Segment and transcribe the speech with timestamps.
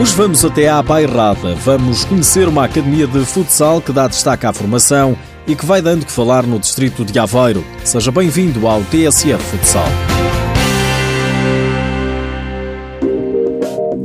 [0.00, 1.54] Hoje vamos até à Bairrada.
[1.56, 5.14] Vamos conhecer uma academia de futsal que dá destaque à formação
[5.46, 7.62] e que vai dando que falar no distrito de Aveiro.
[7.84, 9.84] Seja bem-vindo ao TSF Futsal.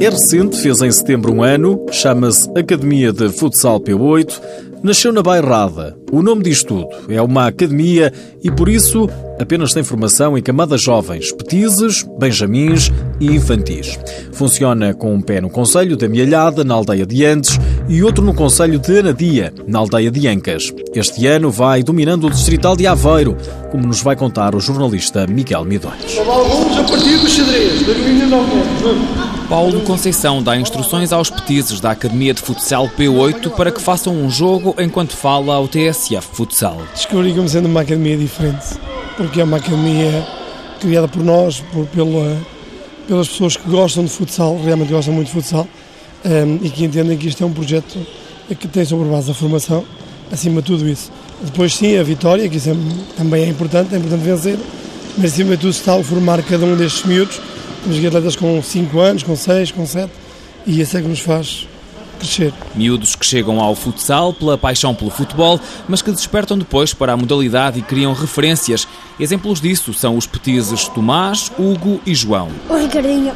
[0.00, 4.40] É recente, fez em setembro um ano, chama-se Academia de Futsal P8,
[4.86, 5.98] nasceu na Bairrada.
[6.12, 8.12] O nome diz tudo, é uma academia
[8.42, 13.98] e por isso apenas tem formação em camadas jovens, petizes, benjamins e infantis.
[14.32, 18.32] Funciona com um pé no Conselho de Amealhada, na aldeia de Andes, e outro no
[18.32, 20.72] Conselho de Anadia, na aldeia de Ancas.
[20.94, 23.36] Este ano vai dominando o distrital de Aveiro,
[23.72, 26.16] como nos vai contar o jornalista Miguel Midões.
[26.18, 32.42] Alguns a partir do xadrez, da Paulo Conceição dá instruções aos petizes da Academia de
[32.42, 36.82] Futsal P8 para que façam um jogo enquanto fala ao TSF Futsal.
[36.92, 38.76] Descobri como sendo uma academia diferente,
[39.16, 40.26] porque é uma academia
[40.80, 42.36] criada por nós, por, pela,
[43.06, 45.68] pelas pessoas que gostam de futsal, realmente gostam muito de futsal,
[46.24, 48.04] um, e que entendem que isto é um projeto
[48.58, 49.84] que tem sobre base a formação,
[50.32, 51.12] acima de tudo isso.
[51.40, 52.76] Depois sim, a vitória, que isso é,
[53.16, 54.58] também é importante, é importante vencer,
[55.16, 57.40] mas acima de tudo está a formar cada um destes miúdos
[57.86, 60.10] temos atletas com 5 anos, com 6, com 7
[60.66, 61.68] e isso é que nos faz
[62.18, 62.52] crescer.
[62.74, 67.16] Miúdos que chegam ao futsal pela paixão pelo futebol, mas que despertam depois para a
[67.16, 68.88] modalidade e criam referências.
[69.20, 72.48] Exemplos disso são os petizes Tomás, Hugo e João.
[72.68, 73.32] O Ricardinho.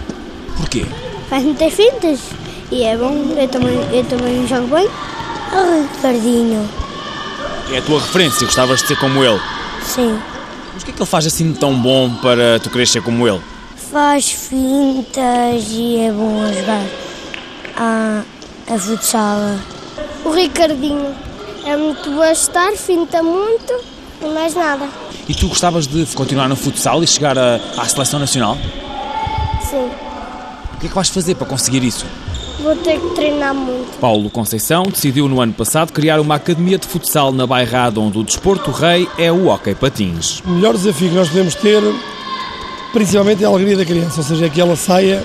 [0.56, 0.84] Porquê?
[1.28, 2.20] Faz muitas fintas
[2.72, 4.88] e é bom, eu também, eu também jogo bem.
[5.52, 6.68] O Ricardinho.
[7.72, 9.40] É a tua referência, gostavas de ser como ele?
[9.84, 10.18] Sim.
[10.74, 13.28] Mas o que é que ele faz assim tão bom para tu querer ser como
[13.28, 13.40] ele?
[13.90, 16.86] Faz fintas e é bom a jogar
[17.76, 18.22] a,
[18.72, 19.38] a futsal.
[20.24, 21.12] O Ricardinho
[21.64, 23.74] é muito bom a estar, finta muito
[24.22, 24.88] e mais nada.
[25.28, 28.56] E tu gostavas de continuar no futsal e chegar a, à seleção nacional?
[29.68, 29.90] Sim.
[30.74, 32.06] O que é que vais fazer para conseguir isso?
[32.60, 33.98] Vou ter que treinar muito.
[33.98, 38.22] Paulo Conceição decidiu no ano passado criar uma academia de futsal na Bairrada, onde o
[38.22, 40.40] desporto rei é o hockey patins.
[40.44, 41.82] O melhor desafio que nós podemos ter
[42.92, 45.22] principalmente a alegria da criança, ou seja, é que ela saia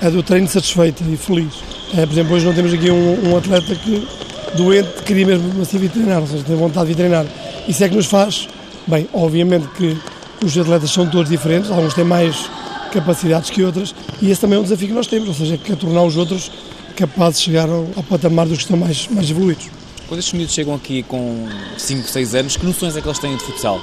[0.00, 1.54] é do treino satisfeita e feliz.
[1.96, 4.08] É, por exemplo, hoje não temos aqui um, um atleta que
[4.56, 7.24] doente queria mesmo assim vir treinar, ou seja, tem vontade de vir treinar.
[7.68, 8.48] Isso é que nos faz,
[8.86, 9.96] bem, obviamente que
[10.44, 12.50] os atletas são todos diferentes, alguns têm mais
[12.92, 15.72] capacidades que outras, e esse também é um desafio que nós temos, ou seja, que
[15.72, 16.50] é tornar os outros
[16.96, 19.66] capazes de chegar ao, ao patamar dos que estão mais, mais evoluídos.
[20.08, 21.48] Quando estes miúdos chegam aqui com
[21.78, 23.80] 5, 6 anos, que noções é que eles têm de futsal?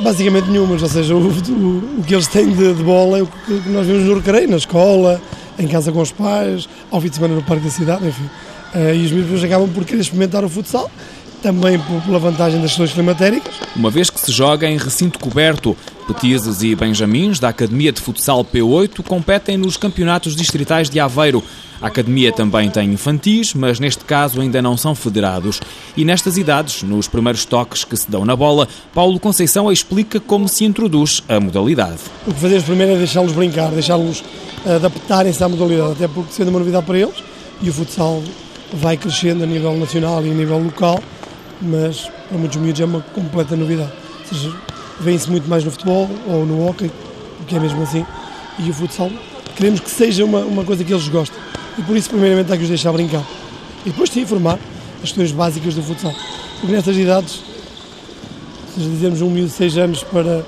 [0.00, 3.26] Basicamente nenhumas, ou seja, o, o, o que eles têm de, de, bola é o
[3.26, 5.20] que nós vemos no recreio, na escola,
[5.58, 8.28] em casa com os pais, ao fim de semana no parque da cidade, enfim.
[8.74, 10.90] Uh, e os miúdos acabam por querer experimentar o futsal,
[11.42, 13.54] também pela vantagem das soluções climatéricas.
[13.76, 15.76] Uma vez que se joga em recinto coberto,
[16.06, 21.42] Petizes e Benjamins, da Academia de Futsal P8, competem nos campeonatos distritais de Aveiro.
[21.82, 25.60] A Academia também tem infantis, mas neste caso ainda não são federados.
[25.96, 30.48] E nestas idades, nos primeiros toques que se dão na bola, Paulo Conceição explica como
[30.48, 31.98] se introduz a modalidade.
[32.24, 34.22] O que fazemos primeiro é deixá-los brincar, deixá-los
[34.64, 37.16] adaptarem-se à modalidade, até porque sendo uma novidade para eles,
[37.60, 38.22] e o futsal
[38.74, 41.02] vai crescendo a nível nacional e a nível local,
[41.60, 43.90] mas para muitos miúdos é uma completa novidade.
[44.20, 44.56] Ou seja,
[45.00, 46.92] vêem-se muito mais no futebol ou no hockey,
[47.38, 48.06] porque é mesmo assim,
[48.60, 49.10] e o futsal
[49.56, 51.41] queremos que seja uma, uma coisa que eles gostem.
[51.78, 53.24] E por isso, primeiramente, há que os deixar brincar.
[53.84, 54.58] E depois, sim, formar
[54.96, 56.14] as questões básicas do futsal.
[56.60, 57.40] Porque nestas idades,
[58.74, 60.44] se dizemos um miúdo de 6 anos para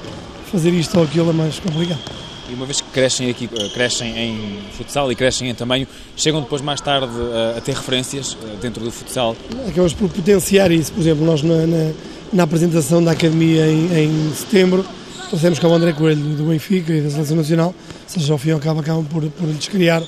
[0.50, 2.00] fazer isto ou aquilo, é mais complicado.
[2.48, 6.42] E uma vez que crescem aqui, eh, crescem em futsal e crescem em tamanho, chegam
[6.42, 9.34] depois mais tarde a, a ter referências eh, dentro do futsal?
[9.66, 10.92] Acabamos por potenciar isso.
[10.92, 11.92] Por exemplo, nós na, na
[12.34, 14.84] na apresentação da Academia em, em setembro,
[15.28, 18.48] trouxemos cá o André Coelho do Benfica e da Seleção Nacional, ou seja, ao fim
[18.48, 20.02] e ao cabo acabam por, por lhes criar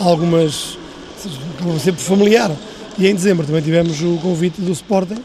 [0.00, 0.78] algumas,
[1.82, 2.50] sempre familiar.
[2.98, 5.22] E em dezembro também tivemos o convite do Sporting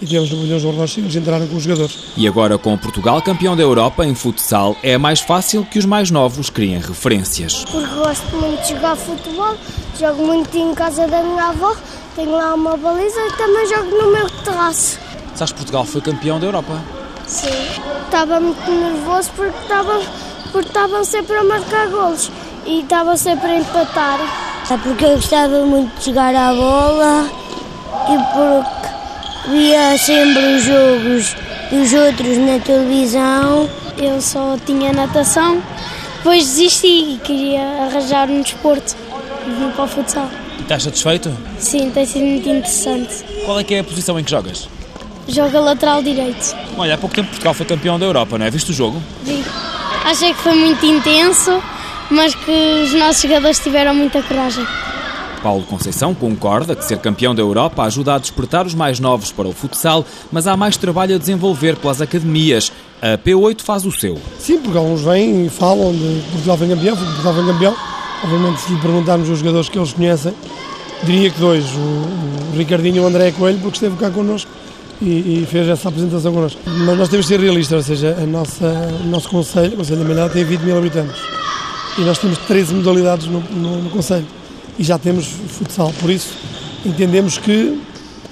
[0.00, 1.98] e tivemos no Milhões de Euros eles entraram com os jogadores.
[2.16, 6.10] E agora com Portugal campeão da Europa em futsal, é mais fácil que os mais
[6.10, 7.64] novos criem referências.
[7.64, 9.56] Porque gosto muito de jogar futebol,
[9.98, 11.74] jogo muito em casa da minha avó,
[12.14, 14.98] tenho lá uma baliza e também jogo no meu terraço.
[15.34, 16.80] Sabes que Portugal foi campeão da Europa?
[17.26, 17.48] Sim.
[18.04, 20.02] Estava muito nervoso porque estavam
[20.52, 22.30] porque estavam sempre a marcar golos
[22.66, 24.18] e estavam sempre a empatar.
[24.70, 27.28] É porque eu gostava muito de jogar a bola
[28.08, 31.36] e porque via sempre os jogos
[31.70, 33.68] dos outros na televisão.
[33.98, 35.62] Eu só tinha natação,
[36.16, 38.96] depois desisti e queria arranjar um desporto
[39.46, 40.28] e vim para o futsal.
[40.58, 41.32] E estás satisfeito?
[41.58, 43.24] Sim, tem sido muito interessante.
[43.44, 44.68] Qual é que é a posição em que jogas?
[45.28, 46.54] joga lateral direito.
[46.76, 48.50] Olha, há pouco tempo Portugal foi campeão da Europa, não é?
[48.50, 49.02] Viste o jogo?
[49.22, 49.44] Vi.
[50.04, 51.62] Achei que foi muito intenso,
[52.10, 54.66] mas que os nossos jogadores tiveram muita coragem.
[55.44, 59.46] Paulo Conceição concorda que ser campeão da Europa ajuda a despertar os mais novos para
[59.46, 60.02] o futsal,
[60.32, 62.72] mas há mais trabalho a desenvolver pelas academias.
[63.02, 64.18] A P8 faz o seu.
[64.38, 67.76] Sim, porque alguns vêm e falam de Portugal vem campeão, Portugal vem campeão.
[68.22, 70.32] Obviamente, se lhe perguntarmos os jogadores que eles conhecem,
[71.02, 74.50] diria que dois, o, o Ricardinho e o André Coelho, porque esteve cá connosco
[75.02, 76.58] e, e, fez essa apresentação connosco.
[76.64, 78.64] Mas nós temos de ser realistas, ou seja, a nossa,
[79.04, 81.43] o nosso Conselho, o Conselho da Milhada, tem 20 mil habitantes
[81.98, 84.26] e nós temos 13 modalidades no, no, no Conselho.
[84.78, 86.34] E já temos futsal, por isso
[86.84, 87.80] entendemos que,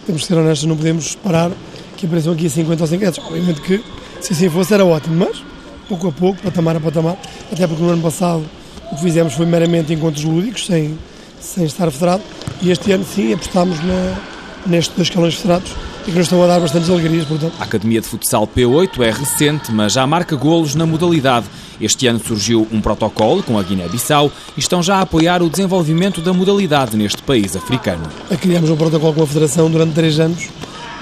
[0.07, 1.51] temos que ser honestos, não podemos parar
[1.97, 3.25] que apareçam aqui 50 ou 100 cadetes.
[3.25, 3.83] Obviamente que,
[4.21, 5.43] se assim fosse, era ótimo, mas
[5.89, 7.17] pouco a pouco, patamar a patamar,
[7.53, 8.45] até porque no ano passado
[8.91, 10.99] o que fizemos foi meramente encontros lúdicos, sem,
[11.41, 12.23] sem estar federado,
[12.61, 14.21] e este ano sim apostámos na,
[14.67, 15.73] nestes dois escalões federados
[16.07, 17.55] e que nos estão a dar bastantes alegrias, portanto.
[17.59, 21.47] A Academia de Futsal P8 é recente, mas já marca golos na modalidade.
[21.81, 26.21] Este ano surgiu um protocolo com a Guiné-Bissau e estão já a apoiar o desenvolvimento
[26.21, 28.05] da modalidade neste país africano.
[28.41, 30.49] Criamos um protocolo com a Federação durante três anos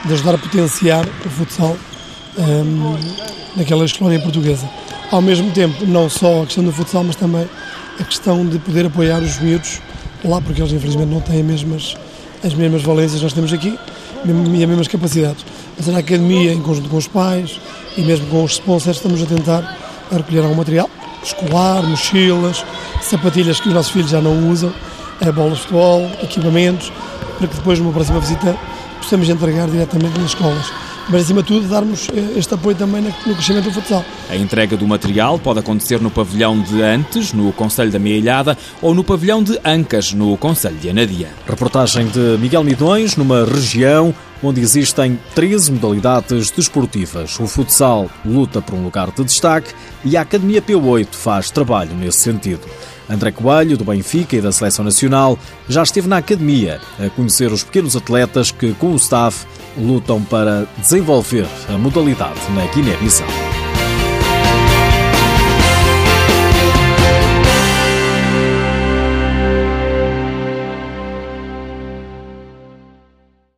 [0.05, 1.77] de ajudar a potenciar o futsal
[2.39, 2.97] um,
[3.57, 4.69] naquela colónia portuguesa.
[5.11, 7.49] Ao mesmo tempo, não só a questão do futsal, mas também
[7.99, 9.81] a questão de poder apoiar os miúdos
[10.25, 11.97] lá, porque eles infelizmente não têm as mesmas,
[12.45, 13.77] as mesmas valências que nós temos aqui
[14.25, 14.31] e
[14.63, 15.45] as mesmas capacidades.
[15.77, 17.61] Mas a academia, em conjunto com os pais
[17.97, 19.79] e mesmo com os sponsors, estamos a tentar
[20.11, 20.91] recolher algum material
[21.23, 22.65] escolar, mochilas,
[23.03, 24.73] sapatilhas que os nossos filhos já não usam,
[25.21, 26.91] eh, bolas de futebol, equipamentos,
[27.39, 28.57] para que depois, numa próxima visita,
[28.99, 30.73] possamos entregar diretamente nas escolas
[31.09, 34.05] mas acima de tudo darmos eh, este apoio também no crescimento do futsal.
[34.29, 38.95] A entrega do material pode acontecer no pavilhão de Antes, no Conselho da Meia ou
[38.95, 41.29] no pavilhão de Ancas, no Conselho de Anadia.
[41.49, 47.39] Reportagem de Miguel Midões, numa região onde existem 13 modalidades desportivas.
[47.39, 49.75] O futsal luta por um lugar de destaque
[50.05, 52.63] e a Academia P8 faz trabalho nesse sentido.
[53.09, 55.37] André Coelho, do Benfica e da Seleção Nacional,
[55.69, 59.45] já esteve na academia a conhecer os pequenos atletas que, com o staff,
[59.77, 63.50] lutam para desenvolver a modalidade na Guiné-Bissau.